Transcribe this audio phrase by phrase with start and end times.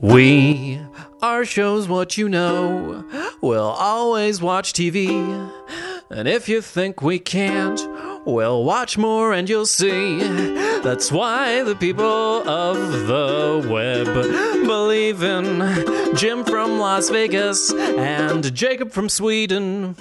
[0.00, 0.80] We
[1.20, 3.04] are shows what you know.
[3.42, 5.10] We'll always watch TV.
[6.08, 7.78] And if you think we can't,
[8.24, 10.18] we'll watch more and you'll see.
[10.80, 14.06] That's why the people of the web
[14.66, 19.94] believe in Jim from Las Vegas and Jacob from Sweden.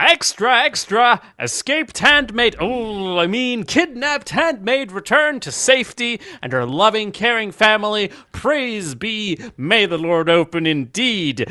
[0.00, 1.20] Extra, extra!
[1.40, 8.12] Escaped handmaid, oh, I mean, kidnapped handmaid returned to safety and her loving, caring family.
[8.30, 11.44] Praise be, may the Lord open indeed.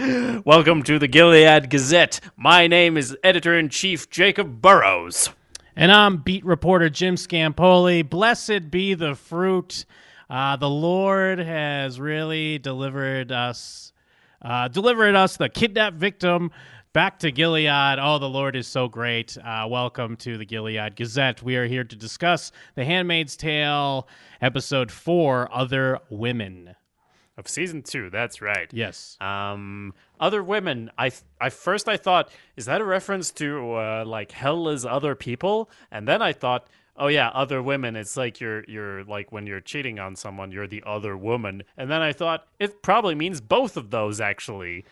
[0.45, 2.21] Welcome to the Gilead Gazette.
[2.37, 5.29] My name is Editor in Chief Jacob Burrows.
[5.75, 8.09] And I'm beat reporter Jim Scampoli.
[8.09, 9.83] Blessed be the fruit.
[10.29, 13.91] Uh, the Lord has really delivered us,
[14.41, 16.51] uh, delivered us the kidnapped victim
[16.97, 17.99] back to Gilead.
[17.99, 19.37] Oh, the Lord is so great.
[19.37, 21.43] Uh, welcome to the Gilead Gazette.
[21.43, 24.07] We are here to discuss The Handmaid's Tale,
[24.41, 26.73] episode four, Other Women.
[27.37, 28.67] Of season two, that's right.
[28.73, 29.15] Yes.
[29.21, 30.89] Um, other women.
[30.97, 35.13] I, I first I thought, is that a reference to uh, like hell is other
[35.13, 35.69] people?
[35.91, 37.95] And then I thought, oh yeah, other women.
[37.95, 41.61] It's like you're you're like when you're cheating on someone, you're the other woman.
[41.77, 44.83] And then I thought it probably means both of those actually.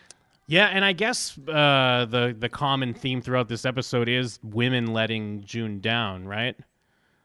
[0.48, 5.42] Yeah, and I guess uh, the the common theme throughout this episode is women letting
[5.44, 6.56] June down, right?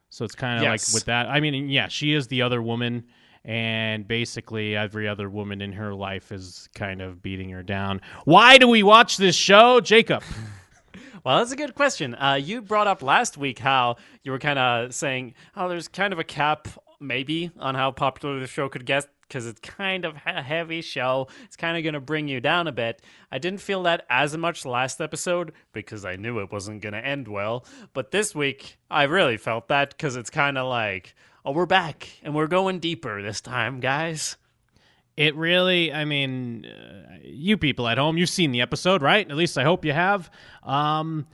[0.10, 0.90] So it's kind of Yes.
[0.90, 1.28] like with that.
[1.28, 3.06] I mean, yeah, she is the other woman,
[3.46, 8.02] and basically every other woman in her life is kind of beating her down.
[8.26, 10.24] Why do we watch this show, Jacob?
[11.24, 12.16] Well, that's a good question.
[12.16, 16.14] Uh, you brought up last week how you were kind of saying, oh, there's kind
[16.14, 16.68] of a cap,
[17.00, 21.30] maybe, on how popular the show could get because it's kind of a heavy show.
[21.46, 23.02] It's kind of going to bring you down a bit.
[23.32, 27.06] I didn't feel that as much last episode because I knew it wasn't going to
[27.06, 27.66] end well.
[27.94, 31.16] But this week, I really felt that because it's kind of like,
[31.46, 34.36] oh, we're back and we're going deeper this time, guys.
[35.16, 39.30] It really, I mean, uh, you people at home, you've seen the episode, right?
[39.30, 40.30] At least I hope you have.
[40.62, 41.26] Um,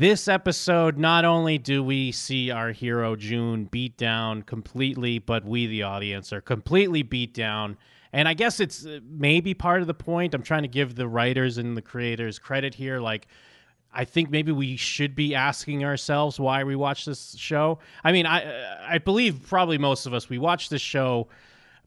[0.00, 5.66] this episode, not only do we see our hero June beat down completely, but we,
[5.66, 7.76] the audience, are completely beat down.
[8.14, 10.32] And I guess it's uh, maybe part of the point.
[10.32, 12.98] I'm trying to give the writers and the creators credit here.
[12.98, 13.26] Like,
[13.92, 17.78] I think maybe we should be asking ourselves why we watch this show.
[18.02, 21.28] I mean, I I believe probably most of us we watch this show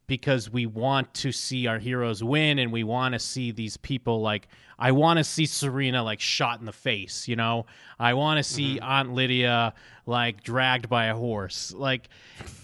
[0.07, 4.21] because we want to see our heroes win and we want to see these people
[4.21, 4.47] like
[4.77, 7.65] I want to see Serena like shot in the face, you know?
[7.99, 8.83] I want to see mm-hmm.
[8.83, 9.73] Aunt Lydia
[10.05, 11.73] like dragged by a horse.
[11.73, 12.09] Like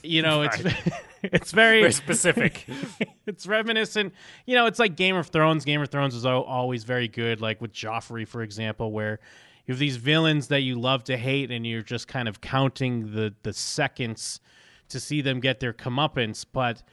[0.04, 0.58] you know, it's
[1.24, 2.66] it's very Very specific.
[3.28, 4.14] it's reminiscent.
[4.46, 5.66] You know, it's like Game of Thrones.
[5.66, 9.20] Game of Thrones is always very good, like with Joffrey, for example, where
[9.66, 13.14] you have these villains that you love to hate, and you're just kind of counting
[13.14, 14.40] the the seconds
[14.90, 16.46] to see them get their comeuppance.
[16.52, 16.84] But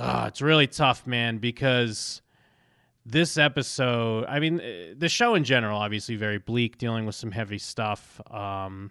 [0.00, 2.22] uh, it's really tough, man, because
[3.04, 4.60] this episode, I mean,
[4.96, 8.20] the show in general, obviously very bleak, dealing with some heavy stuff.
[8.30, 8.90] Um,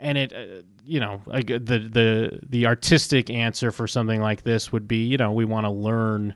[0.00, 4.86] and it, uh, you know, the the the artistic answer for something like this would
[4.86, 6.34] be, you know, we want to learn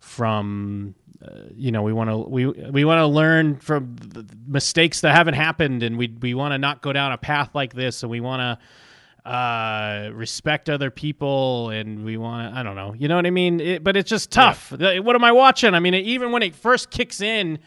[0.00, 3.96] from, uh, you know, we want to we we want to learn from
[4.46, 7.72] mistakes that haven't happened, and we we want to not go down a path like
[7.72, 8.58] this, and we want to
[9.24, 13.30] uh respect other people and we want to i don't know you know what i
[13.30, 13.60] mean?
[13.60, 14.72] It, but it's just tough.
[14.72, 15.74] Uh, what am i watching?
[15.74, 17.58] I mean even when it first kicks in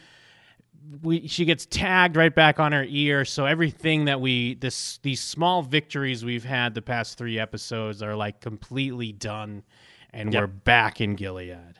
[1.01, 3.23] we she gets tagged right back on her ear.
[3.25, 8.15] So everything that we this these small victories we've had the past 3 episodes are
[8.15, 9.63] like completely done
[10.13, 10.41] and Yep.
[10.41, 11.79] we're back in Gilead.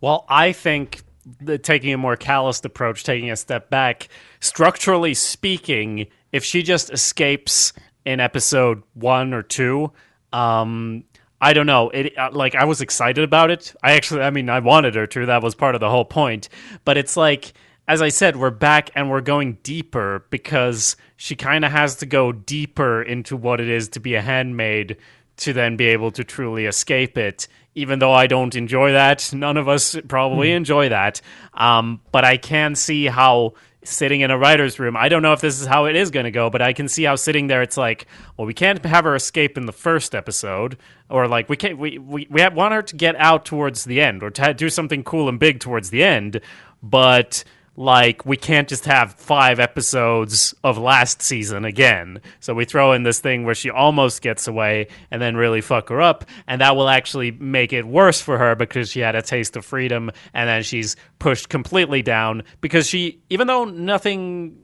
[0.00, 1.02] Well, I think
[1.40, 4.08] the, taking a more calloused approach, taking a step back,
[4.40, 7.72] structurally speaking, if she just escapes
[8.08, 9.92] in episode one or two,
[10.32, 11.04] um,
[11.42, 11.90] I don't know.
[11.90, 13.74] It uh, like I was excited about it.
[13.82, 15.26] I actually, I mean, I wanted her to.
[15.26, 16.48] That was part of the whole point.
[16.86, 17.52] But it's like,
[17.86, 22.06] as I said, we're back and we're going deeper because she kind of has to
[22.06, 24.96] go deeper into what it is to be a handmaid
[25.36, 27.46] to then be able to truly escape it.
[27.74, 31.20] Even though I don't enjoy that, none of us probably enjoy that.
[31.52, 33.52] Um, but I can see how
[33.88, 36.24] sitting in a writer's room, I don't know if this is how it is going
[36.24, 38.06] to go, but I can see how sitting there, it's like,
[38.36, 40.76] well, we can't have her escape in the first episode,
[41.08, 44.22] or like we can't, we we, we want her to get out towards the end,
[44.22, 46.40] or to do something cool and big towards the end,
[46.82, 47.44] but
[47.78, 52.20] like we can't just have five episodes of last season again.
[52.40, 55.88] So we throw in this thing where she almost gets away and then really fuck
[55.90, 59.22] her up, and that will actually make it worse for her because she had a
[59.22, 64.58] taste of freedom and then she's pushed completely down because she even though nothing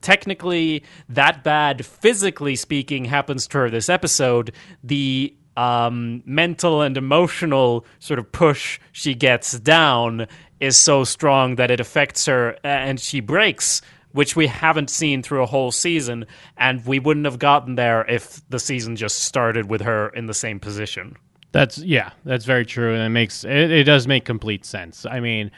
[0.00, 4.52] technically that bad physically speaking happens to her this episode
[4.84, 10.26] the um, mental and emotional sort of push she gets down
[10.62, 13.82] is so strong that it affects her uh, and she breaks,
[14.12, 16.24] which we haven't seen through a whole season.
[16.56, 20.34] And we wouldn't have gotten there if the season just started with her in the
[20.34, 21.16] same position.
[21.50, 25.04] That's yeah, that's very true, and it makes it, it does make complete sense.
[25.04, 25.50] I mean,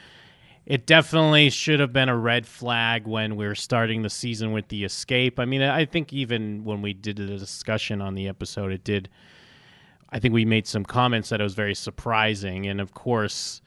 [0.65, 4.67] it definitely should have been a red flag when we were starting the season with
[4.67, 5.39] the escape.
[5.39, 9.07] I mean, I think even when we did the discussion on the episode, it did.
[10.09, 13.61] I think we made some comments that it was very surprising, and of course,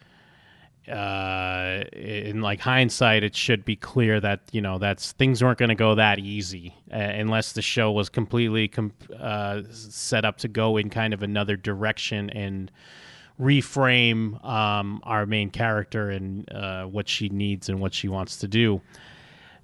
[0.88, 5.68] uh, in like hindsight, it should be clear that you know that's things weren't going
[5.68, 10.48] to go that easy uh, unless the show was completely com- uh, set up to
[10.48, 12.70] go in kind of another direction and
[13.40, 18.48] reframe um, our main character and uh, what she needs and what she wants to
[18.48, 18.80] do.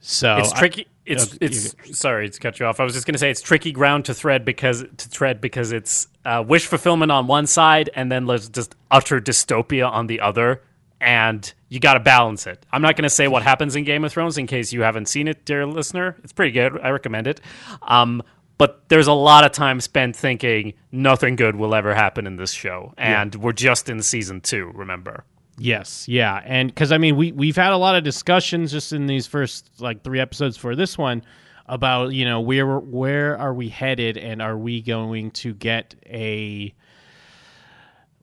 [0.00, 0.86] So it's I- tricky.
[1.06, 2.78] it's uh, it's sorry to cut you off.
[2.78, 5.72] I was just going to say it's tricky ground to thread because to tread because
[5.72, 10.60] it's uh, wish fulfillment on one side and then just utter dystopia on the other,
[11.04, 12.64] and you got to balance it.
[12.72, 15.06] I'm not going to say what happens in Game of Thrones in case you haven't
[15.06, 16.16] seen it, dear listener.
[16.24, 16.80] It's pretty good.
[16.80, 17.40] I recommend it.
[17.82, 18.22] Um,
[18.56, 22.52] but there's a lot of time spent thinking nothing good will ever happen in this
[22.52, 24.70] show, and we're just in season two.
[24.74, 25.24] Remember.
[25.58, 29.06] Yes, yeah, and because I mean, we we've had a lot of discussions just in
[29.06, 31.22] these first like three episodes for this one
[31.66, 36.72] about you know where where are we headed and are we going to get a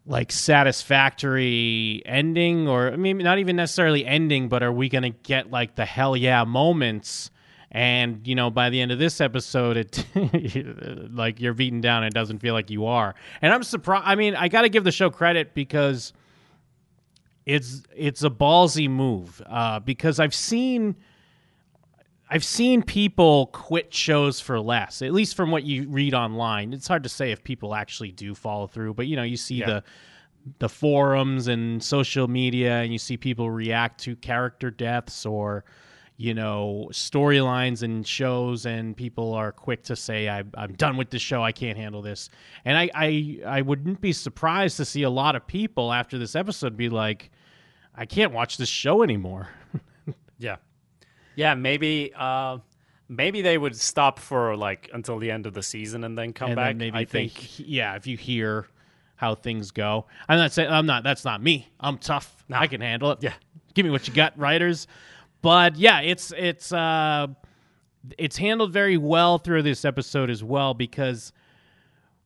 [0.05, 5.09] like satisfactory ending or I mean not even necessarily ending, but are we going to
[5.09, 7.29] get like the hell yeah moments?
[7.71, 10.05] And you know, by the end of this episode, it
[11.13, 12.03] like you're beaten down.
[12.03, 13.15] It doesn't feel like you are.
[13.41, 14.03] And I'm surprised.
[14.05, 16.11] I mean, I got to give the show credit because
[17.45, 20.95] it's it's a ballsy move uh, because I've seen
[22.33, 25.01] I've seen people quit shows for less.
[25.01, 28.33] At least from what you read online, it's hard to say if people actually do
[28.33, 28.93] follow through.
[28.93, 29.65] But you know, you see Yeah.
[29.67, 29.83] the
[30.57, 35.65] the forums and social media, and you see people react to character deaths or
[36.17, 41.09] you know storylines and shows, and people are quick to say, I, "I'm done with
[41.09, 41.43] this show.
[41.43, 42.29] I can't handle this."
[42.65, 46.35] And I, I I wouldn't be surprised to see a lot of people after this
[46.35, 47.29] episode be like,
[47.93, 49.49] "I can't watch this show anymore."
[50.39, 50.55] Yeah,
[51.35, 51.53] yeah.
[51.55, 52.59] Maybe, uh,
[53.09, 56.49] maybe they would stop for like until the end of the season and then come
[56.51, 56.65] and back.
[56.69, 57.59] then maybe I think.
[57.59, 58.67] yeah, if you hear
[59.15, 61.03] how things go, I'm not saying I'm not.
[61.03, 61.69] That's not me.
[61.79, 62.43] I'm tough.
[62.51, 63.19] I can handle it.
[63.21, 63.33] Yeah.
[63.73, 64.87] give me what you got, writers.
[65.41, 67.27] But yeah, it's it's uh,
[68.17, 71.33] it's handled very well through this episode as well because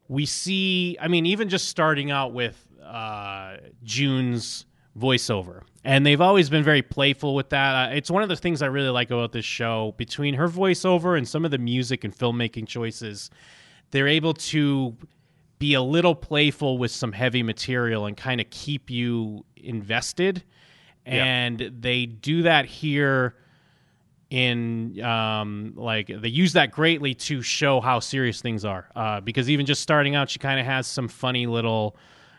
[0.07, 0.97] we see.
[0.99, 4.65] I mean, even just starting out with uh, June's
[4.99, 5.61] voiceover.
[5.83, 7.91] And they've always been very playful with that.
[7.91, 9.93] Uh, it's one of the things I really like about this show.
[9.97, 13.29] Between her voiceover and some of the music and filmmaking choices,
[13.91, 14.95] they're able to
[15.59, 20.43] be a little playful with some heavy material and kind of keep you invested.
[21.05, 23.35] And they do that here
[24.31, 29.51] in um like they use that greatly to show how serious things are uh because
[29.51, 31.95] even just starting out she kind of has some funny little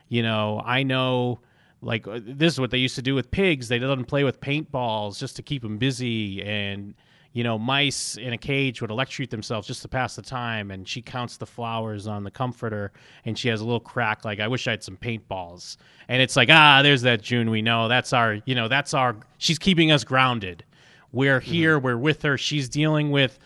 [0.08, 1.38] you know i know
[1.82, 3.68] like uh, this is what they used to do with pigs.
[3.68, 6.94] They let them play with paintballs just to keep them busy and
[7.32, 10.70] you know mice in a cage would electrocute themselves just to pass the time.
[10.70, 12.92] And she counts the flowers on the comforter
[13.24, 15.76] and she has a little crack like i wish i had some paintballs.
[16.08, 17.88] And it's like ah there's that june we know.
[17.88, 20.64] That's our you know that's our she's keeping us grounded.
[21.12, 22.36] We're here, we're with her.
[22.36, 23.38] She's dealing with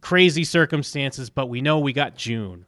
[0.00, 2.64] crazy circumstances, but we know we got June.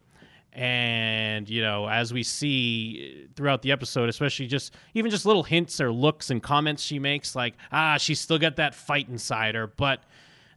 [0.54, 5.80] And, you know, as we see throughout the episode, especially just even just little hints
[5.80, 9.66] or looks and comments she makes, like, ah, she's still got that fight inside her.
[9.66, 10.02] But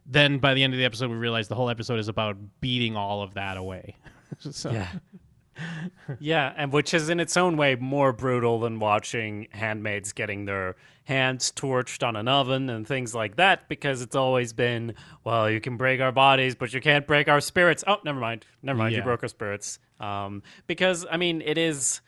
[0.04, 2.94] then by the end of the episode, we realize the whole episode is about beating
[2.94, 3.96] all of that away.
[4.38, 4.88] so, Yeah.
[6.18, 10.76] Yeah, and which is in its own way more brutal than watching handmaids getting their
[11.04, 14.94] hands torched on an oven and things like that because it's always been,
[15.24, 17.84] well, you can break our bodies, but you can't break our spirits.
[17.86, 18.44] Oh, never mind.
[18.62, 18.94] Never mind.
[18.94, 19.78] You broke our spirits.
[20.00, 22.00] Um, because, I mean, it is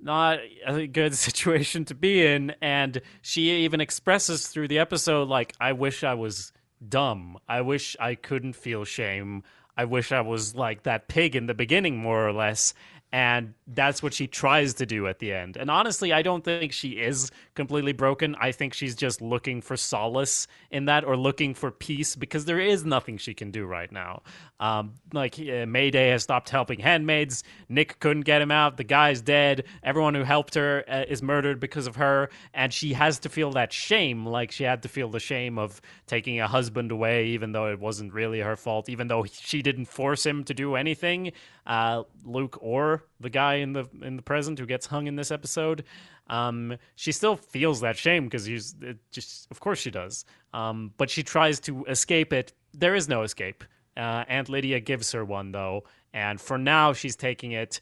[0.00, 2.54] not a good situation to be in.
[2.60, 6.52] And she even expresses through the episode, like, I wish I was
[6.86, 7.38] dumb.
[7.48, 9.44] I wish I couldn't feel shame.
[9.76, 12.72] I wish I was like that pig in the beginning, more or less.
[13.16, 15.56] And that's what she tries to do at the end.
[15.56, 18.36] And honestly, I don't think she is completely broken.
[18.38, 22.60] I think she's just looking for solace in that or looking for peace because there
[22.60, 24.22] is nothing she can do right now.
[24.60, 27.42] Um, like, uh, Mayday has stopped helping handmaids.
[27.70, 28.76] Nick couldn't get him out.
[28.76, 29.64] The guy's dead.
[29.82, 32.28] Everyone who helped her uh, is murdered because of her.
[32.52, 34.26] And she has to feel that shame.
[34.26, 37.80] Like, she had to feel the shame of taking a husband away, even though it
[37.80, 41.32] wasn't really her fault, even though she didn't force him to do anything,
[41.66, 45.30] uh, Luke or the guy in the in the present who gets hung in this
[45.30, 45.84] episode,
[46.28, 50.24] um, she still feels that shame because he's it just of course she does.
[50.52, 52.52] Um, but she tries to escape it.
[52.72, 53.64] There is no escape.
[53.96, 57.80] Uh, Aunt Lydia gives her one though, and for now she's taking it,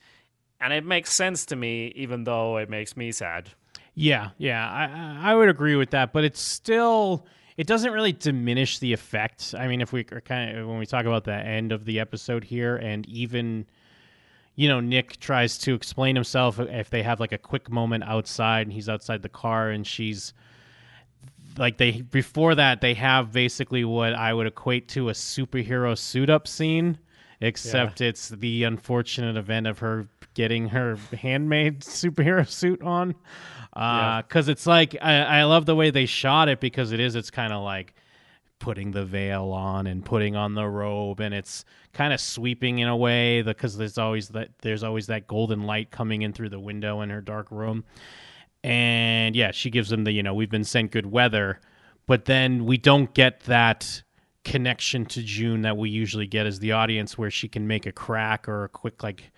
[0.61, 3.51] and it makes sense to me, even though it makes me sad.
[3.95, 7.27] Yeah, yeah, I I would agree with that, but it's still
[7.57, 9.55] it doesn't really diminish the effect.
[9.57, 12.01] I mean, if we are kind of when we talk about the end of the
[12.01, 13.67] episode here, and even
[14.55, 18.67] you know Nick tries to explain himself if they have like a quick moment outside
[18.67, 20.33] and he's outside the car and she's
[21.57, 26.31] like they before that they have basically what I would equate to a superhero suit
[26.31, 26.99] up scene
[27.41, 28.09] except yeah.
[28.09, 33.15] it's the unfortunate event of her getting her handmaid superhero suit on
[33.73, 37.17] because uh, it's like I, I love the way they shot it because it is
[37.17, 37.95] it's kind of like
[38.65, 42.89] putting the veil on and putting on the robe and it's kind of sweeping in
[42.89, 46.59] a way because there's always that there's always that golden light coming in through the
[46.59, 47.85] window in her dark room.
[48.63, 51.61] And yeah she gives them the you know we've been sent good weather
[52.07, 54.03] but then we don't get that
[54.45, 57.93] connection to june that we usually get as the audience where she can make a
[57.93, 59.31] crack or a quick like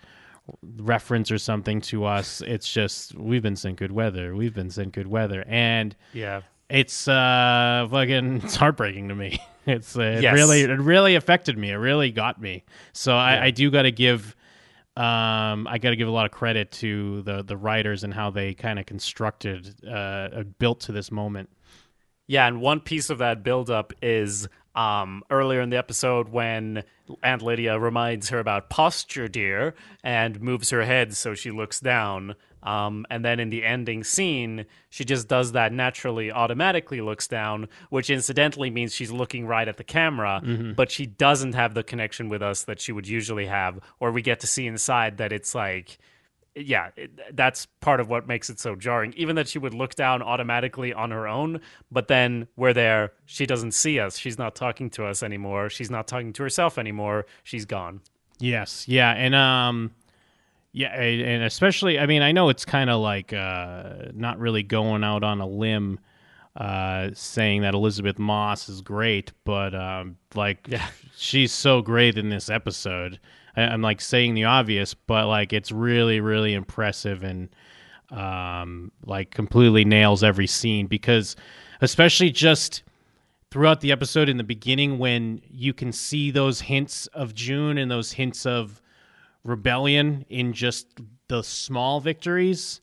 [0.76, 2.40] reference or something to us.
[2.42, 4.36] It's just we've been sent good weather.
[4.36, 5.42] We've been sent good weather.
[5.48, 10.34] And yeah it's uh fucking it's heartbreaking to me it's uh, it yes.
[10.34, 13.22] really it really affected me it really got me so yeah.
[13.22, 14.34] I, I do got to give
[14.96, 18.30] um i got to give a lot of credit to the the writers and how
[18.30, 21.50] they kind of constructed uh built to this moment
[22.26, 26.84] yeah and one piece of that build up is um, earlier in the episode when
[27.22, 32.36] Aunt Lydia reminds her about posture, dear, and moves her head so she looks down.
[32.66, 37.68] Um, and then in the ending scene, she just does that naturally, automatically looks down,
[37.90, 40.72] which incidentally means she's looking right at the camera, mm-hmm.
[40.72, 44.20] but she doesn't have the connection with us that she would usually have, or we
[44.20, 45.98] get to see inside that it's like
[46.56, 49.12] yeah, it, that's part of what makes it so jarring.
[49.16, 51.60] Even that she would look down automatically on her own,
[51.92, 54.16] but then we're there, she doesn't see us.
[54.16, 55.68] She's not talking to us anymore.
[55.68, 57.26] She's not talking to herself anymore.
[57.44, 58.00] She's gone.
[58.38, 59.92] Yes, yeah, and um,
[60.76, 65.04] yeah, and especially, I mean, I know it's kind of like uh, not really going
[65.04, 65.98] out on a limb.
[66.54, 70.88] Uh, saying that Elisabeth Moss is great, but um, like yeah.
[71.14, 73.20] she's so great in this episode.
[73.54, 77.50] I'm like saying the obvious, but like it's really, really impressive and
[78.10, 81.36] um, like completely nails every scene because,
[81.82, 82.84] especially just
[83.50, 87.90] throughout the episode in the beginning when you can see those hints of June and
[87.90, 88.80] those hints of
[89.46, 90.86] rebellion in just
[91.28, 92.80] the small victories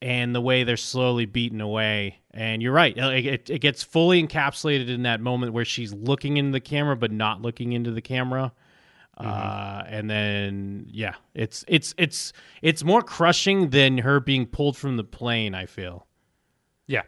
[0.00, 2.20] and the way they're slowly beaten away.
[2.32, 6.52] And you're right, it, it gets fully encapsulated in that moment where she's looking into
[6.52, 8.52] the camera but not looking into the camera
[9.20, 9.30] Mm-hmm.
[9.30, 14.96] Uh, and then yeah, it's it's it's it's more crushing than her being pulled from
[14.96, 15.54] the plane.
[15.54, 16.06] I feel.
[16.86, 17.02] Yeah,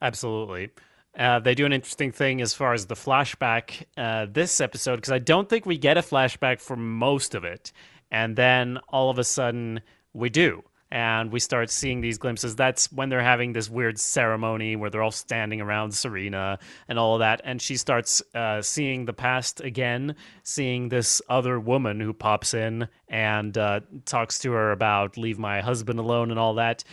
[0.00, 0.70] absolutely.
[1.16, 5.12] Uh, they do an interesting thing as far as the flashback uh, this episode because
[5.12, 7.70] I don't think we get a flashback for most of it,
[8.12, 9.80] and then all of a sudden
[10.12, 12.54] we do and we start seeing these glimpses.
[12.54, 17.14] That's when they're having this weird ceremony where they're all standing around Serena and all
[17.14, 17.40] of that.
[17.44, 22.88] And she starts uh, seeing the past again, seeing this other woman who pops in
[23.08, 26.84] and uh, talks to her about leave my husband alone and all that.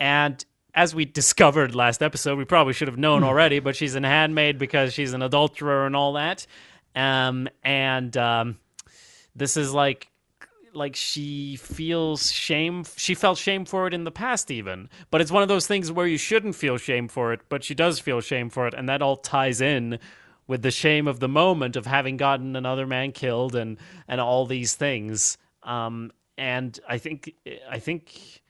[0.00, 3.28] And as we discovered last episode, we probably should have known hmm.
[3.28, 6.44] already, but she's an handmaid because she's an adulterer and all that.
[6.96, 8.58] Um, and um,
[9.36, 10.08] this is like
[10.76, 15.30] like she feels shame she felt shame for it in the past even but it's
[15.30, 18.20] one of those things where you shouldn't feel shame for it but she does feel
[18.20, 19.98] shame for it and that all ties in
[20.46, 24.44] with the shame of the moment of having gotten another man killed and and all
[24.44, 25.38] these things.
[25.62, 27.32] Um and i think
[27.70, 28.42] i think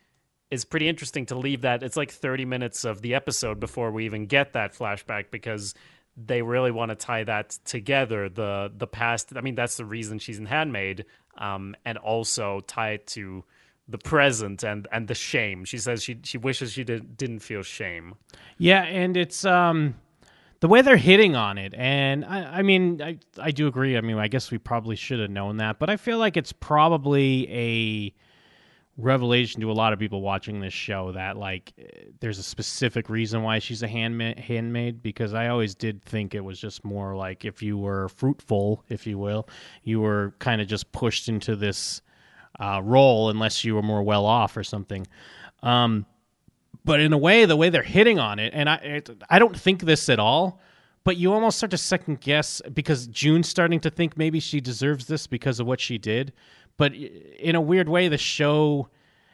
[0.50, 4.04] it's pretty interesting to leave that it's like 30 minutes of the episode before we
[4.04, 5.74] even get that flashback because
[6.16, 10.18] they really want to tie that together the the past i mean that's the reason
[10.18, 11.04] she's in handmaid
[11.38, 13.44] um, and also tie it to
[13.88, 15.64] the present and and the shame.
[15.64, 18.14] She says she she wishes she did, didn't feel shame.
[18.58, 19.96] Yeah, and it's um
[20.60, 23.96] the way they're hitting on it, and I, I mean I I do agree.
[23.96, 26.52] I mean I guess we probably should have known that, but I feel like it's
[26.52, 28.14] probably a
[28.96, 31.72] revelation to a lot of people watching this show that like
[32.20, 36.40] there's a specific reason why she's a handmaid handmaid because I always did think it
[36.40, 39.48] was just more like if you were fruitful if you will
[39.82, 42.02] you were kind of just pushed into this
[42.60, 45.04] uh, role unless you were more well off or something.
[45.64, 46.06] Um,
[46.84, 49.58] but in a way the way they're hitting on it and I it, I don't
[49.58, 50.60] think this at all
[51.02, 55.06] but you almost start to second guess because June's starting to think maybe she deserves
[55.06, 56.32] this because of what she did
[56.76, 58.88] but in a weird way, the show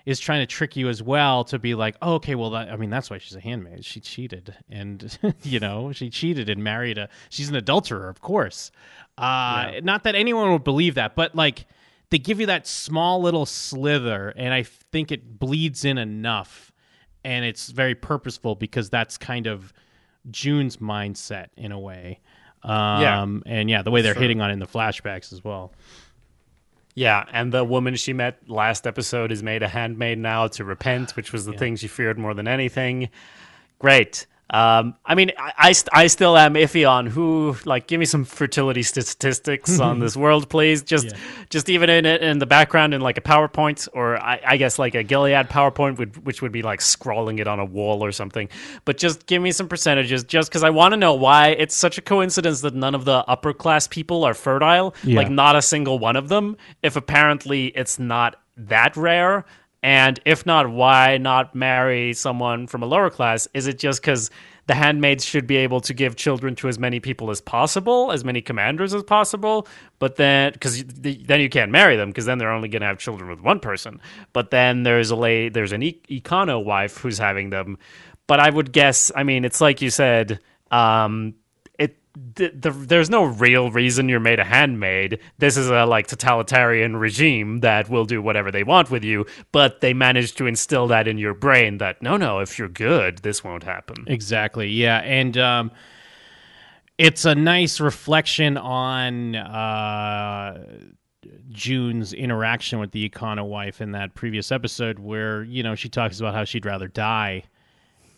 [0.06, 2.76] is trying to trick you as well to be like, oh, okay, well, that, I
[2.76, 3.85] mean, that's why she's a handmaid.
[3.85, 7.09] She cheated, and you know, she cheated and married a.
[7.28, 8.70] She's an adulterer, of course.
[9.18, 9.80] Uh, Yeah.
[9.82, 11.66] Not that anyone would believe that, but like
[12.11, 16.73] they give you that small little slither, and I think it bleeds in enough,
[17.25, 19.73] and it's very purposeful because that's kind of
[20.30, 22.20] June's mindset in a way.
[22.62, 24.23] Um, and yeah, the way they're Sure.
[24.23, 25.73] hitting on it in the flashbacks as well.
[26.94, 31.16] Yeah, and the woman she met last episode is made a handmaid now to repent,
[31.16, 33.11] which was the thing she feared more than anything.
[33.78, 34.26] Great.
[34.50, 37.57] Um, I mean, I, I, st- I still am iffy on who.
[37.64, 40.83] Like, give me some fertility statistics on this world, please.
[40.83, 41.14] Just,
[41.50, 44.78] just even in it in the background in like a PowerPoint, or I, I guess
[44.78, 48.11] like a Gilead PowerPoint, would, which would be like scrawling it on a wall or
[48.11, 48.49] something.
[48.85, 51.97] But just give me some percentages, just because I want to know why it's such
[51.97, 54.95] a coincidence that none of the upper class people are fertile.
[55.04, 55.19] Yeah.
[55.19, 56.57] Like, not a single one of them.
[56.83, 59.45] If apparently it's not that rare.
[59.82, 63.49] And if not, why not marry someone from a lower class?
[63.54, 64.30] Is it just because
[64.66, 68.22] the handmaids should be able to give children to as many people as possible, as
[68.22, 69.66] many commanders as possible?
[69.99, 72.99] But then, because then you can't marry them, because then they're only going to have
[72.99, 74.00] children with one person.
[74.34, 77.78] But then there's a lay, there's an e- econo wife who's having them.
[78.26, 81.34] But I would guess, I mean, it's like you said, um,
[82.14, 85.21] the, the, there's no real reason you're made a handmaid.
[85.38, 89.81] This is a like totalitarian regime that will do whatever they want with you, but
[89.81, 93.45] they managed to instill that in your brain that no, no, if you're good, this
[93.45, 94.05] won't happen.
[94.07, 94.69] Exactly.
[94.69, 95.71] Yeah, and um,
[96.99, 100.64] it's a nice reflection on uh,
[101.50, 106.19] June's interaction with the Econo wife in that previous episode, where you know she talks
[106.19, 107.45] about how she'd rather die,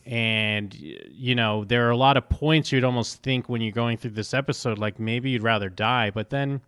[0.04, 3.96] and you know there are a lot of points you'd almost think when you're going
[3.96, 6.60] through this episode, like maybe you'd rather die, but then.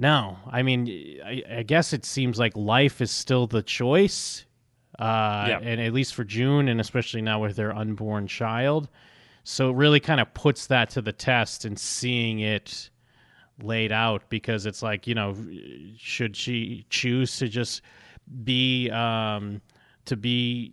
[0.00, 4.44] No, I mean, I, I guess it seems like life is still the choice,
[4.96, 5.58] uh, Yeah.
[5.60, 8.88] and at least for June, and especially now with their unborn child.
[9.42, 12.90] So it really kind of puts that to the test and seeing it
[13.60, 15.34] laid out because it's like, you know,
[15.96, 17.82] should she choose to just
[18.44, 19.60] be, um,
[20.04, 20.70] to be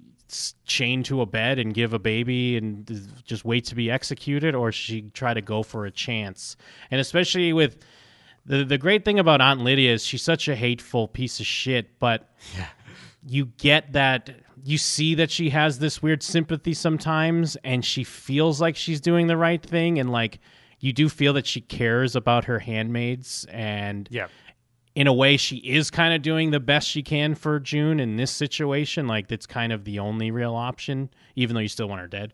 [0.65, 2.89] chained to a bed and give a baby and
[3.26, 6.58] just wait to be executed, or she try to go for a chance?
[6.91, 7.78] And especially with
[8.45, 12.00] the, the great thing about Aunt Lydia is she's such a hateful piece of shit,
[12.00, 12.67] but yeah.
[13.26, 14.30] you get that
[14.63, 19.28] you see that she has this weird sympathy sometimes and she feels like she's doing
[19.28, 20.39] the right thing and like
[20.80, 24.28] you do feel that she cares about her handmaids and Yeah.
[24.95, 28.15] In a way she is kind of doing the best she can for June in
[28.15, 32.01] this situation like it's kind of the only real option even though you still want
[32.01, 32.34] her dead.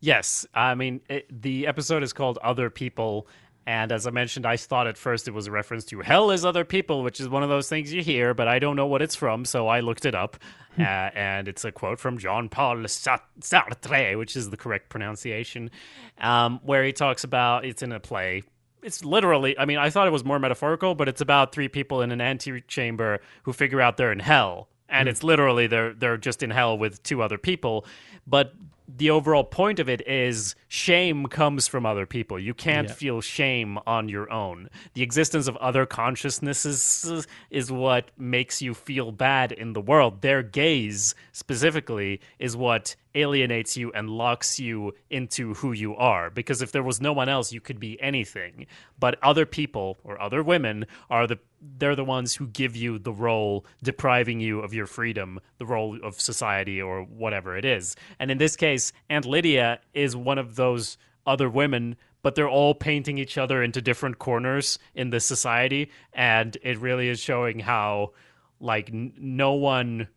[0.00, 3.26] Yes, I mean it, the episode is called "Other People,"
[3.66, 6.44] and as I mentioned, I thought at first it was a reference to "Hell is
[6.44, 9.02] Other People," which is one of those things you hear, but I don't know what
[9.02, 10.36] it's from, so I looked it up,
[10.78, 15.70] uh, and it's a quote from Jean-Paul Sartre, which is the correct pronunciation,
[16.18, 18.42] um, where he talks about it's in a play.
[18.82, 22.02] It's literally, I mean, I thought it was more metaphorical, but it's about three people
[22.02, 25.10] in an antechamber who figure out they're in hell, and hmm.
[25.10, 27.84] it's literally they're they're just in hell with two other people,
[28.26, 28.54] but
[28.88, 32.38] the overall point of it is shame comes from other people.
[32.38, 32.94] You can't Yeah.
[32.94, 34.68] feel shame on your own.
[34.94, 40.22] The existence of other consciousnesses is what makes you feel bad in the world.
[40.22, 46.30] Their gaze, specifically, is what alienates you and locks you into who you are.
[46.30, 48.66] Because if there was no one else, you could be anything.
[48.98, 51.38] But other people or other women are the
[51.78, 55.98] they're the ones who give you the role depriving you of your freedom, the role
[56.02, 57.96] of society or whatever it is.
[58.18, 62.74] And in this case, Aunt Lydia is one of those other women, but they're all
[62.74, 65.90] painting each other into different corners in the society.
[66.12, 68.12] And it really is showing how,
[68.60, 70.08] like, n- no one.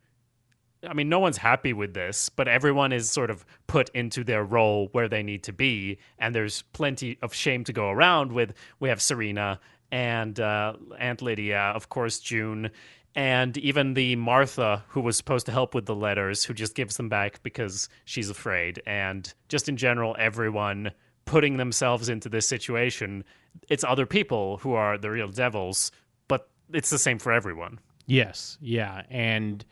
[0.88, 4.42] I mean, no one's happy with this, but everyone is sort of put into their
[4.42, 8.32] role where they need to be, and there's plenty of shame to go around.
[8.32, 9.60] With we have Serena
[9.92, 12.70] and uh, Aunt Lydia, of course, June,
[13.14, 16.96] and even the Martha who was supposed to help with the letters, who just gives
[16.96, 20.92] them back because she's afraid, and just in general, everyone
[21.26, 23.22] putting themselves into this situation.
[23.68, 25.92] It's other people who are the real devils,
[26.26, 27.78] but it's the same for everyone.
[28.06, 29.64] Yes, yeah, and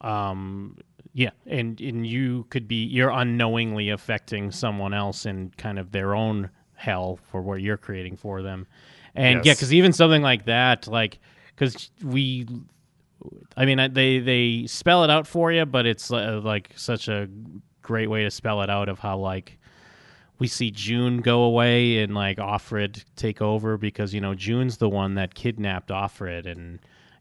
[0.00, 0.76] um,
[1.12, 6.14] yeah, and and you could be you're unknowingly affecting someone else in kind of their
[6.14, 8.66] own hell for what you're creating for them,
[9.14, 11.18] and yeah, because even something like that, like
[11.54, 12.46] because we,
[13.56, 17.28] I mean, they they spell it out for you, but it's uh, like such a
[17.82, 19.58] great way to spell it out of how like
[20.38, 24.88] we see June go away and like Offred take over because you know June's the
[24.88, 26.78] one that kidnapped Offred and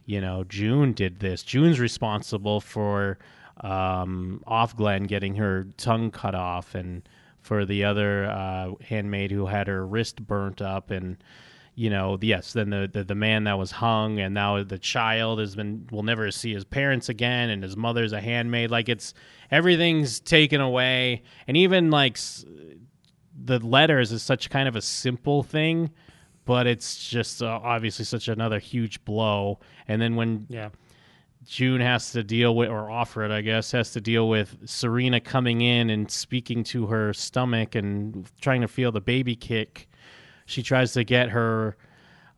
[0.10, 1.44] you know June did this.
[1.44, 3.20] June's responsible for
[3.62, 7.08] um, Ofglen getting her tongue cut off and
[7.42, 11.18] for the other uh, handmaid who had her wrist burnt up and
[11.76, 15.40] you know yes then the, the the man that was hung and now the child
[15.40, 18.72] has been will never see his parents again and his mother's a handmaid.
[18.72, 19.14] Like it's
[19.52, 21.22] everything's taken away.
[21.48, 22.18] And even like
[23.46, 25.92] the letters is such kind of a simple thing
[26.50, 30.70] but it's just uh, obviously such another huge blow and then when Yeah.
[31.46, 35.62] June has to deal with, or Offred, I guess, has to deal with Serena coming
[35.62, 39.88] in and speaking to her stomach and trying to feel the baby kick.
[40.48, 41.78] She tries to get her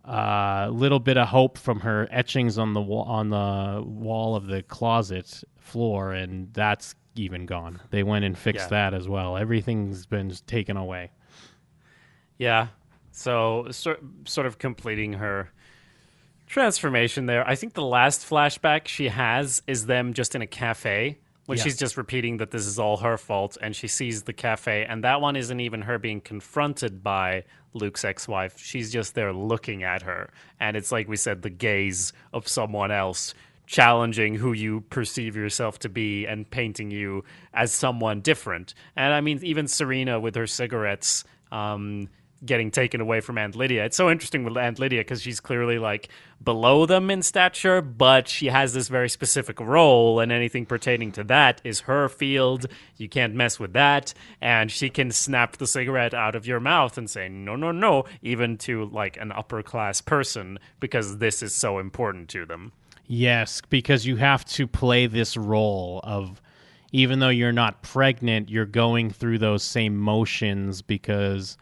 [0.06, 4.45] uh, little bit of hope from her etchings on the wall, on the wall of
[4.47, 7.80] the closet floor, and that's even gone.
[7.89, 8.89] They went and fixed Yeah.
[8.89, 9.36] that as well.
[9.38, 11.12] Everything's been taken away.
[12.38, 12.67] Yeah.
[13.21, 15.51] So sort sort of completing her
[16.47, 17.47] transformation there.
[17.47, 21.63] I think the last flashback she has is them just in a cafe when Yeah.
[21.63, 25.03] she's just repeating that this is all her fault and she sees the cafe and
[25.03, 28.60] that one isn't even her being confronted by Luke's ex-wife.
[28.60, 30.29] She's just there looking at her
[30.60, 33.34] and it's like we said the gaze of someone else
[33.65, 38.73] challenging who you perceive yourself to be and painting you as someone different.
[38.97, 42.10] And I mean even Serena with her cigarettes um
[42.43, 43.86] getting taken away from Aunt Lydia.
[43.86, 46.10] It's so interesting with Aunt Lydia because she's clearly like
[46.43, 51.23] below them in stature, but she has this very specific role, and anything pertaining to
[51.25, 52.65] that is her field.
[52.97, 56.97] You can't mess with that, and she can snap the cigarette out of your mouth
[56.97, 61.54] and say no, no, no, even to like an upper class person because this is
[61.54, 62.71] so important to them.
[63.06, 66.41] Yes, because you have to play this role of
[66.91, 71.58] even though you're not pregnant, you're going through those same motions because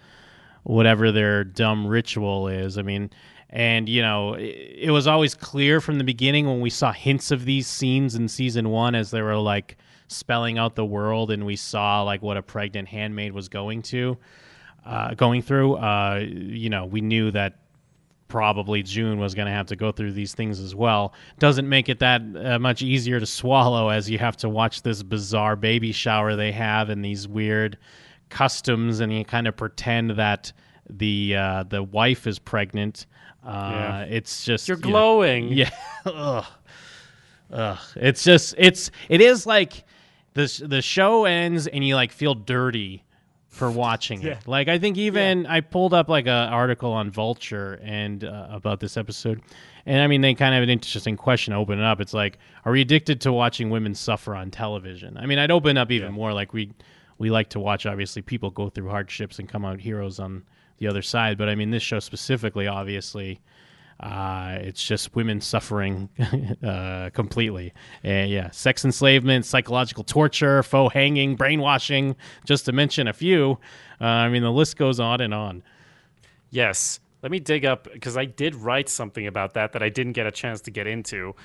[0.69, 2.77] whatever their dumb ritual is.
[2.77, 3.09] I mean,
[3.49, 7.31] and you know, it, it was always clear from the beginning when we saw hints
[7.31, 9.77] of these scenes in season 1 as they were like
[10.07, 14.15] spelling out the world and we saw like what a pregnant handmaid was going to
[14.85, 17.57] uh, going through uh, you know, we knew that
[18.27, 21.15] probably June was going to have to go through these things as well.
[21.39, 25.01] Doesn't make it that uh, much easier to swallow as you have to watch this
[25.01, 27.79] bizarre baby shower they have and these weird
[28.29, 30.51] customs, and you kind of pretend that
[30.89, 33.05] the uh, the wife is pregnant.
[33.45, 33.99] Uh, Yeah.
[34.01, 35.49] It's just You're glowing.
[35.53, 35.69] yeah.
[36.05, 36.45] Ugh.
[37.51, 37.77] Ugh.
[37.95, 39.83] It's just it's it is like
[40.33, 43.03] the the show ends and you like feel dirty
[43.47, 44.33] for watching Yeah.
[44.33, 44.47] it.
[44.47, 48.79] Like I think even I pulled up like an article on Vulture and uh, about
[48.79, 49.41] this episode,
[49.87, 51.99] and I mean they kind of have an interesting question to open it up.
[52.01, 55.17] It's like, are we addicted to watching women suffer on television?
[55.17, 56.33] I mean, I'd open up even more.
[56.33, 56.71] Like we
[57.19, 60.43] we like to watch obviously people go through hardships and come out heroes on
[60.79, 63.41] the other side, but I mean this show specifically, obviously.
[63.99, 66.07] Uh, it's just women suffering
[66.63, 67.73] uh, completely.
[68.01, 73.59] And yeah, sex enslavement, psychological torture, faux hanging, brainwashing, just to mention a few.
[73.99, 75.63] Uh, I mean, the list goes on and on.
[76.49, 77.01] Yes.
[77.21, 80.25] Let me dig up because I did write something about that that I didn't get
[80.25, 81.35] a chance to get into.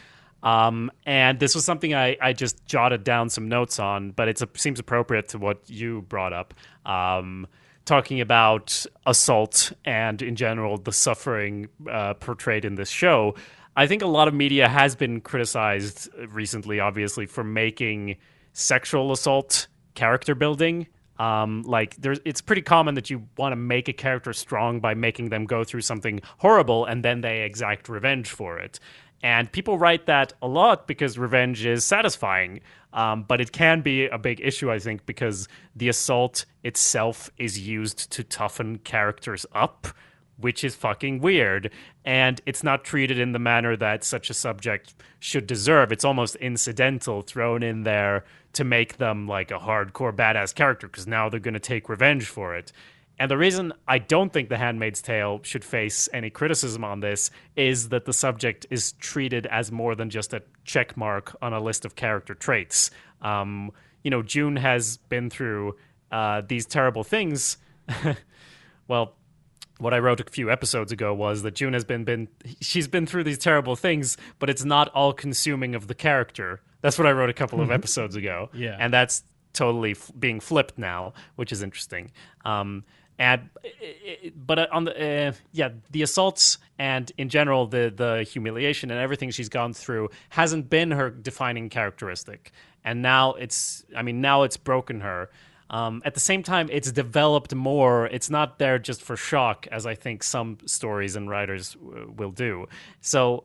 [0.45, 4.41] Um, and this was something I, I just jotted down some notes on, but it
[4.59, 6.55] seems appropriate to what you brought up.
[6.85, 7.47] Um,
[7.87, 13.35] talking about assault and, in general, the suffering uh, portrayed in this show.
[13.77, 18.17] I think a lot of media has been criticized recently, obviously, for making
[18.53, 20.87] sexual assault character building.
[21.19, 24.95] Um, like there's, it's pretty common that you want to make a character strong by
[24.95, 28.81] making them go through something horrible and then they exact revenge for it.
[29.23, 32.61] And people write that a lot because revenge is satisfying.
[32.93, 37.67] Um, but it can be a big issue, I think, because the assault itself is
[37.67, 39.89] used to toughen characters up,
[40.37, 41.73] which is fucking weird.
[42.05, 45.91] And it's not treated in the manner that such a subject should deserve.
[45.91, 51.09] It's almost incidental, thrown in there to make them like a hardcore badass character because
[51.09, 52.73] now they're going to take revenge for it.
[53.19, 57.31] And the reason I don't think The Handmaid's Tale should face any criticism on this
[57.55, 61.61] is that the subject is treated as more than just a check mark on a
[61.61, 62.91] list of character traits.
[63.23, 63.71] Um,
[64.03, 65.77] you know, June has been through
[66.11, 67.57] uh, these terrible things.
[68.89, 69.15] well,
[69.79, 72.29] what I wrote a few episodes ago was that June has been been
[72.61, 76.61] she's been through these terrible things, but it's not all consuming of the character.
[76.81, 78.51] That's what I wrote a couple of episodes ago.
[78.53, 78.77] Yeah.
[78.79, 79.25] and that's
[79.55, 82.11] totally f- being flipped now, which is interesting.
[82.45, 82.85] Um,
[83.19, 83.49] and
[84.35, 89.01] but uh, on the uh, yeah, the assaults and in general the the humiliation and
[89.01, 92.53] everything she's gone through hasn't been her defining characteristic,
[92.85, 95.31] and now it's I mean now it's broken her.
[95.71, 98.07] Um, at the same time, it's developed more.
[98.07, 102.31] It's not there just for shock, as I think some stories and writers uh, will
[102.31, 102.69] do.
[103.01, 103.45] So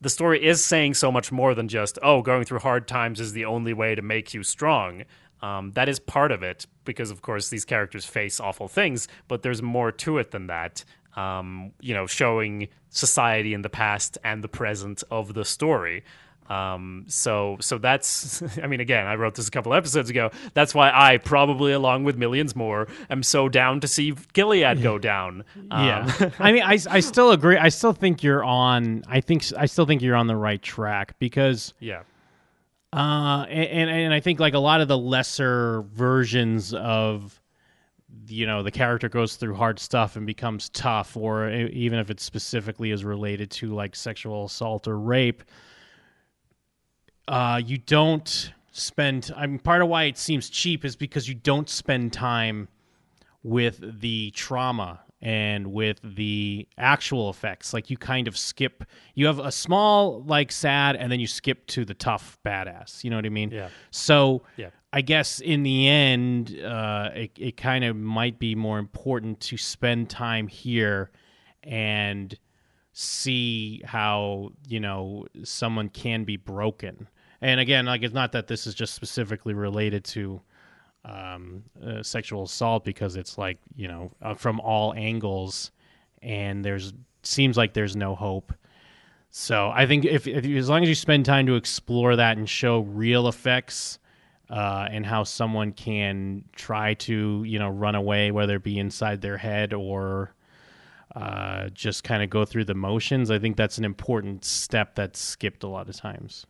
[0.00, 3.32] the story is saying so much more than just, oh, going through hard times is
[3.32, 5.04] the only way to make you strong.
[5.42, 9.42] Um, that is part of it because, of course, these characters face awful things, but
[9.42, 10.84] there's more to it than that.
[11.16, 16.04] Um, you know, showing society in the past and the present of the story.
[16.48, 20.30] Um, so, so that's, I mean, again, I wrote this a couple episodes ago.
[20.54, 24.98] That's why I probably, along with millions more, am so down to see Gilead go
[24.98, 25.44] down.
[25.70, 27.56] Um, yeah, I mean, I, I still agree.
[27.56, 29.02] I still think you're on.
[29.08, 32.02] I think I still think you're on the right track because yeah.
[32.92, 37.40] Uh, and, and and I think like a lot of the lesser versions of,
[38.26, 42.20] you know, the character goes through hard stuff and becomes tough, or even if it
[42.20, 45.42] specifically is related to like sexual assault or rape.
[47.28, 49.30] Uh, you don't spend.
[49.36, 52.68] I mean, part of why it seems cheap is because you don't spend time
[53.42, 58.82] with the trauma and with the actual effects like you kind of skip
[59.14, 63.08] you have a small like sad and then you skip to the tough badass you
[63.10, 63.68] know what i mean Yeah.
[63.92, 64.70] so Yeah.
[64.92, 69.56] i guess in the end uh, it, it kind of might be more important to
[69.56, 71.12] spend time here
[71.62, 72.36] and
[72.92, 77.08] see how you know someone can be broken
[77.40, 80.40] and again like it's not that this is just specifically related to
[81.04, 85.70] um, uh, sexual assault because it's like you know uh, from all angles,
[86.22, 88.52] and there's seems like there's no hope.
[89.30, 92.48] So I think if, if as long as you spend time to explore that and
[92.48, 93.98] show real effects
[94.50, 99.22] uh, and how someone can try to you know run away, whether it be inside
[99.22, 100.34] their head or
[101.16, 105.20] uh, just kind of go through the motions, I think that's an important step that's
[105.20, 106.46] skipped a lot of times.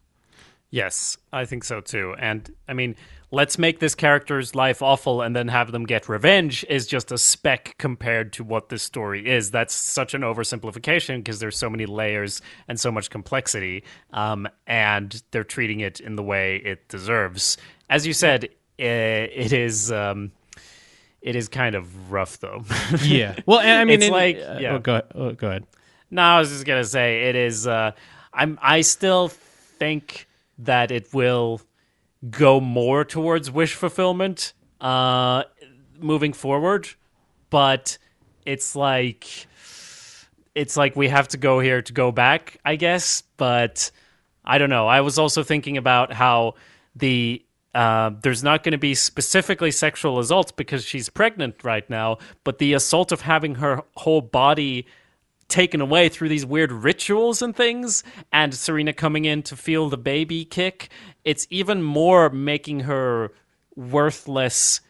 [0.71, 2.15] Yes, I think so too.
[2.19, 2.97] And I mean,
[3.33, 7.18] let's make this character's life awful and then have them get revenge is just a
[7.18, 9.51] speck compared to what this story is.
[9.51, 13.83] That's such an oversimplification because there's so many layers and so much complexity.
[14.12, 17.57] Um, and they're treating it in the way it deserves.
[17.90, 19.90] As you said, it is.
[19.90, 20.33] Um,
[21.23, 22.64] it is kind of rough, though.
[23.03, 23.37] Yeah.
[23.47, 24.75] Well, and I mean, It's in- like- uh, yeah.
[24.75, 25.05] oh, go, ahead.
[25.14, 25.66] oh, go ahead.
[26.11, 27.66] No, I was just gonna say it is.
[27.66, 27.92] Uh,
[28.35, 28.59] I'm.
[28.61, 31.61] I still think that it will
[32.31, 35.45] go more towards wish fulfillment uh,
[35.99, 36.89] moving forward,
[37.51, 37.99] but
[38.45, 39.47] it's like
[40.55, 43.23] it's like we have to go here to go back, I guess.
[43.37, 43.91] But
[44.45, 44.87] I don't know.
[44.87, 46.55] I was also thinking about how
[46.95, 52.19] the uh, there's not going to be specifically sexual assault because she's pregnant right now,
[52.45, 54.87] but the assault of having her whole body
[55.53, 59.99] taken away through these weird rituals and things, and Serena coming in to feel the
[59.99, 60.88] baby kick,
[61.25, 63.31] it's even more making her
[63.77, 64.81] worthless.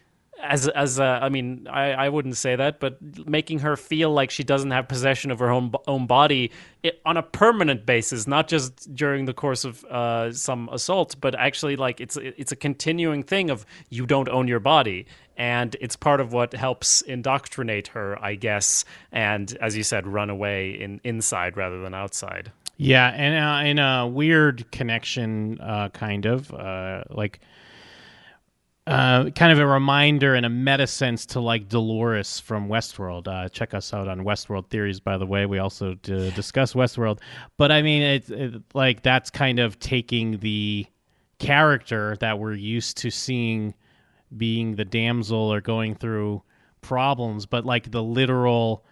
[0.43, 4.31] As as a, I mean, I, I wouldn't say that, but making her feel like
[4.31, 6.51] she doesn't have possession of her own own body
[6.83, 11.37] it, on a permanent basis, not just during the course of uh, some assault, but
[11.37, 15.95] actually like it's it's a continuing thing of you don't own your body, and it's
[15.95, 21.01] part of what helps indoctrinate her, I guess, and as you said, run away in
[21.05, 22.51] inside rather than outside.
[22.79, 27.39] Yeah, and uh, in a weird connection, uh, kind of uh, like
[28.87, 33.29] uh, kind of a reminder and a meta sense to like Dolores from Westworld.
[33.29, 35.47] Uh, check us out on Westworld Theories, by the way.
[35.47, 37.21] We also d- discuss Westworld,
[37.57, 40.87] but I mean, it's it, like that's kind of taking the
[41.39, 43.75] character that we're used to seeing
[44.37, 46.43] being the damsel or going through
[46.81, 48.85] problems, but like the literal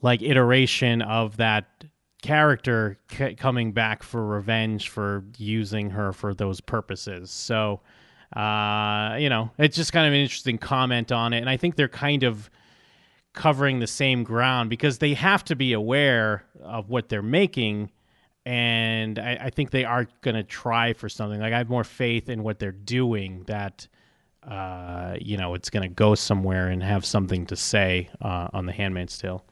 [0.00, 1.84] like iteration of that
[2.22, 7.30] character c- coming back for revenge for using her for those purposes.
[7.30, 7.80] So,
[8.34, 11.76] uh, you know, it's just kind of an interesting comment on it, and I think
[11.76, 12.50] they're kind of
[13.32, 17.90] covering the same ground because they have to be aware of what they're making.
[18.44, 21.40] And I, I think they are going to try for something.
[21.40, 23.86] Like I have more faith in what they're doing that,
[24.42, 28.66] uh, you know, it's going to go somewhere and have something to say uh, on
[28.66, 29.44] the Handmaid's Tale.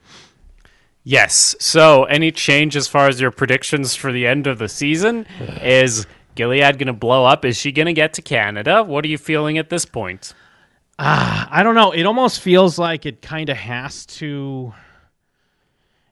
[1.03, 1.55] Yes.
[1.59, 5.25] So, any change as far as your predictions for the end of the season?
[5.61, 6.05] Is
[6.37, 7.43] Gilead going to blow up?
[7.43, 8.83] Is she going to get to Canada?
[8.83, 10.33] What are you feeling at this point?
[10.99, 11.91] Ah, I don't know.
[11.91, 14.73] It almost feels like it kind of has to,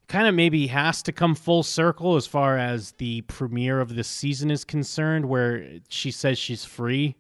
[0.08, 4.08] kind of maybe has to come full circle as far as the premiere of this
[4.08, 7.16] season is concerned, where she says she's free,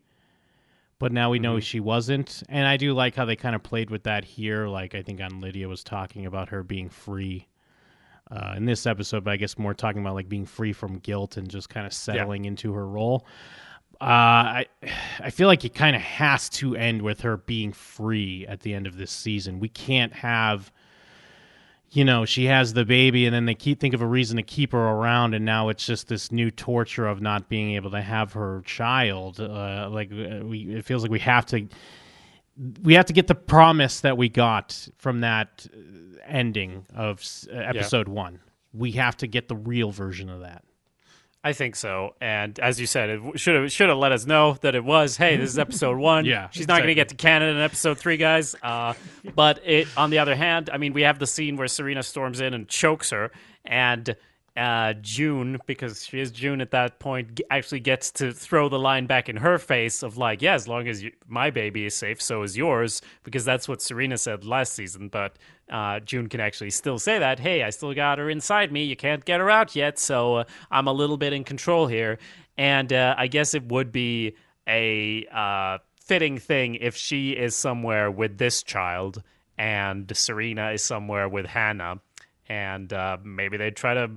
[1.00, 1.62] but now we know mm-hmm.
[1.62, 2.44] she wasn't.
[2.50, 4.68] And I do like how they kind of played with that here.
[4.68, 7.48] Like I think Aunt Lydia was talking about her being free.
[8.32, 11.38] Uh, in this episode, but I guess more talking about like being free from guilt
[11.38, 13.24] and just kind of settling into her role.
[14.02, 14.04] Uh,
[14.66, 14.66] I
[15.20, 18.74] I feel like it kind of has to end with her being free at the
[18.74, 19.60] end of this season.
[19.60, 20.72] We can't have,
[21.92, 24.44] you know, she has the baby and then they keep think of a reason to
[24.44, 28.02] keep her around, and now it's just this new torture of not being able to
[28.02, 29.40] have her child.
[29.40, 31.68] Uh, like uh, we, it feels like we have to.
[32.84, 35.78] We have to get the promise that we got from that uh,
[36.26, 38.40] ending of uh, episode one.
[38.74, 40.64] We have to get the real version of that.
[41.44, 42.16] I think so.
[42.20, 45.16] And as you said, it should have should have let us know that it was.
[45.16, 46.26] Hey, this is episode one.
[46.36, 48.56] Yeah, she's not going to get to Canada in episode three, guys.
[48.64, 48.96] Uh,
[49.36, 52.40] but it, on the other hand, I mean, we have the scene where Serena storms
[52.40, 53.32] in and chokes her,
[53.64, 54.16] and
[54.58, 59.06] uh, June, because she is June at that point, actually gets to throw the line
[59.06, 62.22] back in her face of like, yeah, as long as you, my baby is safe,
[62.22, 65.10] so is yours, because that's what Serena said last season.
[65.10, 65.38] But
[65.70, 68.84] uh, June can actually still say that, hey, I still got her inside me.
[68.84, 72.18] You can't get her out yet, so uh, I'm a little bit in control here.
[72.58, 74.36] And uh, I guess it would be
[74.68, 79.22] a uh, fitting thing if she is somewhere with this child
[79.58, 82.00] and Serena is somewhere with Hannah.
[82.48, 84.10] And uh, maybe they try to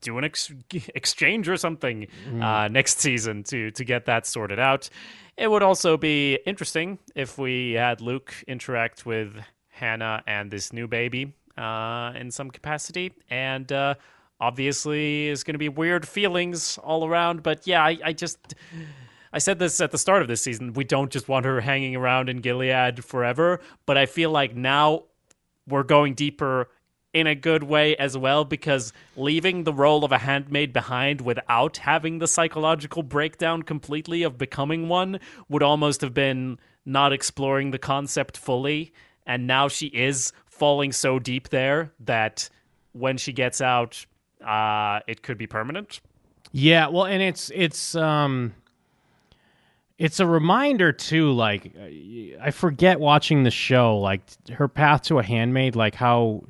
[0.00, 0.52] do an ex-
[0.94, 2.06] exchange or something
[2.40, 4.88] uh, next season to to get that sorted out.
[5.36, 9.36] It would also be interesting if we had Luke interact with
[9.68, 13.94] Hannah and this new baby uh, in some capacity, and uh,
[14.40, 17.42] obviously is going to be weird feelings all around.
[17.42, 18.54] But yeah, I, I just.
[19.30, 20.72] I said this at the start of this season.
[20.72, 25.04] We don't just want her hanging around in Gilead forever, but I feel like now
[25.68, 26.70] we're going deeper
[27.18, 31.78] in a good way as well because leaving the role of a handmaid behind without
[31.78, 37.78] having the psychological breakdown completely of becoming one would almost have been not exploring the
[37.78, 38.92] concept fully.
[39.26, 42.48] And now she is falling so deep there that
[42.92, 44.04] when she gets out,
[44.44, 46.00] uh, it could be permanent.
[46.52, 48.54] Yeah, well, and it's it's um
[49.98, 51.72] it's a reminder too like
[52.40, 56.44] I forget watching the show like her path to a handmaid like how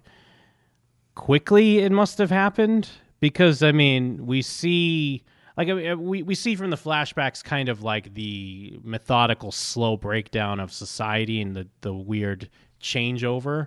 [1.19, 5.25] quickly it must have happened because I mean, we see
[5.57, 9.97] like I mean, we we see from the flashbacks kind of like the methodical slow
[9.97, 12.49] breakdown of society and the the weird
[12.81, 13.67] changeover.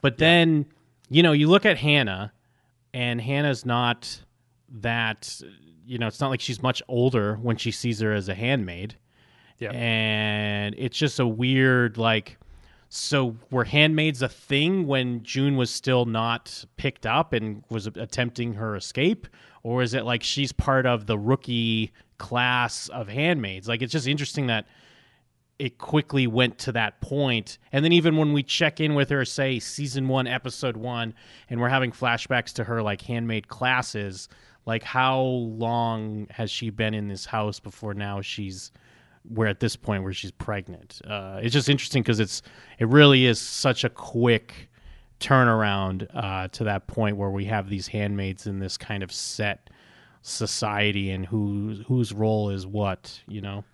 [0.00, 0.66] But then,
[1.08, 2.32] you know, you look at Hannah
[2.92, 4.20] and Hannah's not
[4.68, 5.40] that
[5.86, 8.96] you know, it's not like she's much older when she sees her as a handmaid.
[9.58, 9.70] Yeah.
[9.70, 12.38] And it's just a weird like
[12.88, 18.54] so were handmaids a thing when June was still not picked up and was attempting
[18.54, 19.26] her escape
[19.62, 23.68] or is it like she's part of the rookie class of handmaids?
[23.68, 24.66] Like it's just interesting that
[25.58, 27.58] it quickly went to that point.
[27.72, 31.14] And then even when we check in with her, say season one, episode one,
[31.50, 34.28] and we're having flashbacks to her like handmaid classes,
[34.66, 38.70] like how long has she been in this house before now she's
[39.30, 41.00] we're at this point where she's pregnant.
[41.06, 42.42] Uh, it's just interesting because it's
[42.78, 44.68] it really is such a quick
[45.20, 49.70] turnaround uh, to that point where we have these handmaids in this kind of set
[50.22, 53.64] society and whose whose role is what you know.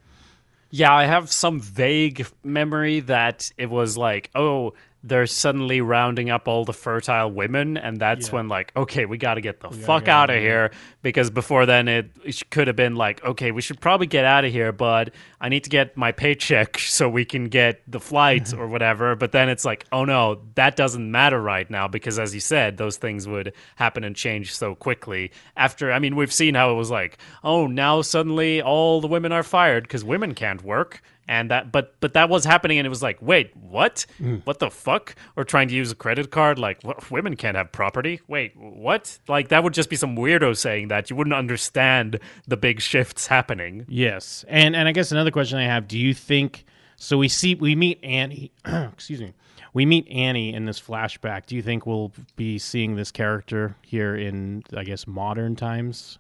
[0.71, 4.75] Yeah, I have some vague memory that it was like, oh,
[5.07, 9.35] they're suddenly rounding up all the fertile women, and that's when like, okay, we got
[9.35, 10.71] to get the fuck out of here
[11.03, 14.47] because before then it, it could have been like, okay, we should probably get out
[14.47, 15.13] of here, but
[15.43, 19.15] I need to get my paycheck so we can get the flights or whatever.
[19.15, 22.79] But then it's like, oh no, that doesn't matter right now because as you said,
[22.79, 25.33] those things would happen and change so quickly.
[25.55, 29.33] After, I mean, we've seen how it was like, oh, now suddenly all the women
[29.33, 32.91] are fired because women can't work and that but but that was happening and it
[32.91, 34.05] was like wait what
[34.45, 37.73] what the fuck or trying to use a credit card like what, women can't have
[37.73, 42.19] property wait what like that would just be some weirdo saying that you wouldn't understand
[42.47, 46.15] the big shifts happening Yes, and and I guess another question I have: Do you
[46.15, 46.65] think?
[46.97, 48.53] So we see we meet Annie.
[48.65, 49.33] excuse me.
[49.73, 51.47] We meet Annie in this flashback.
[51.47, 56.19] Do you think we'll be seeing this character here in, I guess, modern times?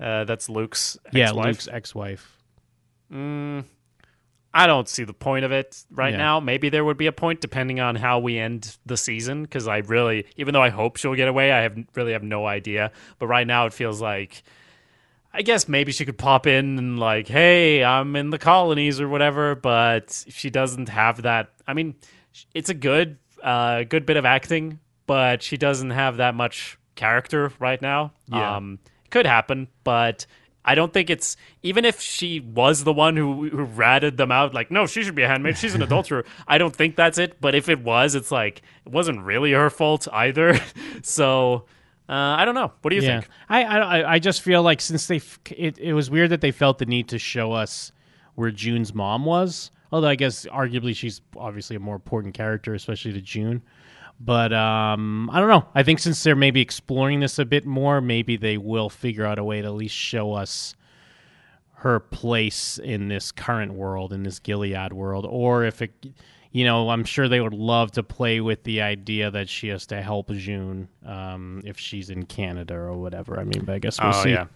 [0.00, 1.46] uh, that's luke's Yeah, ex-wife.
[1.46, 2.38] Luke's ex-wife.
[4.54, 6.18] I don't see the point of it right Yeah.
[6.18, 9.68] now maybe there would be a point depending on how we end the season because
[9.68, 12.92] i really even though i hope she'll get away i have really have no idea
[13.18, 14.42] but right now it feels like
[15.36, 19.08] I guess maybe she could pop in and like, hey, I'm in the colonies or
[19.08, 21.50] whatever, but she doesn't have that.
[21.66, 21.96] I mean,
[22.54, 24.78] it's a good, uh, good bit of acting,
[25.08, 28.12] but she doesn't have that much character right now.
[28.28, 28.58] Yeah.
[28.58, 30.24] Um, it could happen, but
[30.64, 34.54] I don't think it's even if she was the one who, who ratted them out,
[34.54, 35.58] like, no, she should be a handmaid.
[35.58, 36.24] She's an adulterer.
[36.48, 37.40] I don't think that's it.
[37.40, 40.58] But if it was, it's like it wasn't really her fault either.
[41.02, 41.66] so
[42.08, 42.72] Uh, I don't know.
[42.82, 43.20] What do you yeah.
[43.20, 43.30] think?
[43.48, 46.50] I, I I just feel like since they f- it, it was weird that they
[46.52, 47.92] felt the need to show us
[48.34, 49.70] where June's mom was.
[49.92, 53.62] Although I guess arguably she's obviously a more important character, especially to June.
[54.20, 55.66] But um, I don't know.
[55.74, 59.38] I think since they're maybe exploring this a bit more, maybe they will figure out
[59.38, 60.74] a way to at least show us
[61.84, 65.92] her place in this current world, in this Gilead world, or if it,
[66.50, 69.84] you know, I'm sure they would love to play with the idea that she has
[69.88, 73.38] to help June um, if she's in Canada or whatever.
[73.38, 74.30] I mean, but I guess we'll oh see.
[74.30, 74.46] yeah.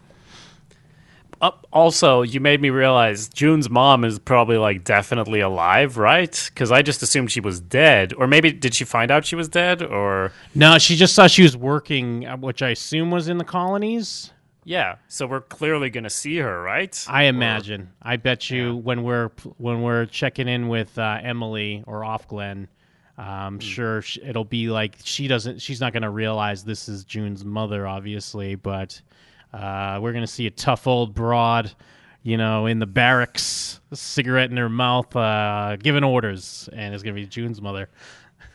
[1.41, 6.51] Uh, also, you made me realize June's mom is probably like definitely alive, right?
[6.53, 9.49] Because I just assumed she was dead, or maybe did she find out she was
[9.49, 9.83] dead?
[9.83, 14.33] Or No, she just saw she was working, which I assume was in the colonies.
[14.65, 17.05] yeah, so we're clearly gonna see her, right?
[17.09, 17.91] I imagine.
[18.03, 19.29] I bet you when we're
[19.59, 22.67] when we're checking in with uh, Emily or Ofglen,
[23.17, 25.61] I'm sure it'll be like she doesn't.
[25.61, 29.01] She's not going to realize this is June's mother, obviously, but
[29.53, 31.73] uh, we're going to see a tough old broad,
[32.23, 37.03] you know, in the barracks, a cigarette in her mouth, uh, giving orders, and it's
[37.03, 37.89] going to be June's mother.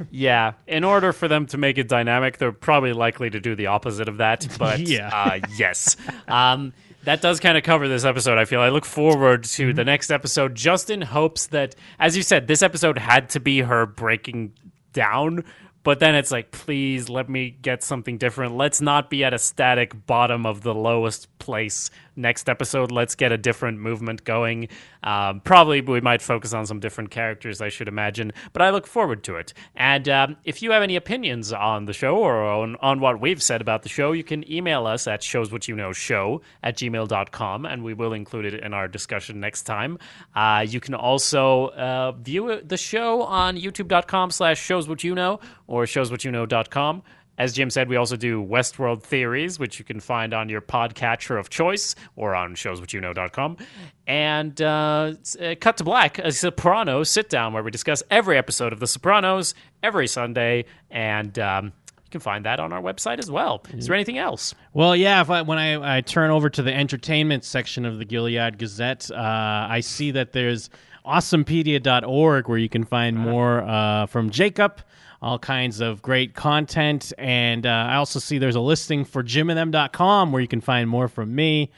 [0.10, 3.68] Yeah, in order for them to make it dynamic, they're probably likely to do the
[3.68, 4.46] opposite of that.
[4.60, 5.08] But Yeah.
[5.14, 5.96] uh, yes,
[6.28, 6.74] um,
[7.04, 8.40] that does kind of cover this episode.
[8.40, 12.24] I feel I look forward to the next episode, just in hopes that, as you
[12.24, 14.54] said, this episode had to be her breaking
[14.94, 15.46] down.
[15.84, 18.56] But then it's like, please let me get something different.
[18.56, 21.92] Let's not be at a static bottom of the lowest place.
[22.16, 24.68] Next episode, let's get a different movement going.
[25.04, 28.34] Um, probably we might focus on some different characters, I should imagine.
[28.54, 29.54] But I look forward to it.
[29.76, 33.42] And um, if you have any opinions on the show or on, on what we've
[33.42, 38.14] said about the show, you can email us at showswhatyouknow at gmail.com and we will
[38.14, 39.98] include it in our discussion next time.
[40.36, 47.02] Uh, you can also uh, view the show on youtube.com slash showswhatyouknow or showswhatyouknow.com.
[47.38, 51.40] As Jim said, we also do Westworld Theories, which you can find on your podcatcher
[51.40, 53.58] of choice or on showswhatyouknow.com.
[54.06, 58.72] And uh, uh, Cut to Black, a Sopranos sit down where we discuss every episode
[58.72, 60.66] of The Sopranos every Sunday.
[60.92, 63.64] And um, you can find that on our website as well.
[63.74, 64.54] Is there anything else?
[64.74, 65.22] Well, yeah.
[65.22, 69.10] If I, when I, I turn over to the entertainment section of the Gilead Gazette,
[69.10, 70.70] uh, I see that there's
[71.06, 74.82] awesomepedia.org where you can find more uh, from Jacob,
[75.24, 80.32] all kinds of great content, and uh, I also see there's a listing for jimandthem.com
[80.32, 81.72] where you can find more from me.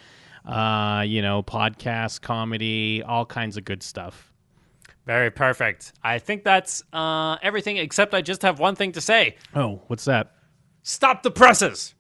[0.46, 4.32] Uh, you know, podcast, comedy, all kinds of good stuff.
[5.08, 5.94] Very perfect.
[6.04, 10.06] I think that's uh, everything, except I just have one thing to say Oh, what's
[10.06, 10.34] that?
[10.84, 11.95] stop the presses.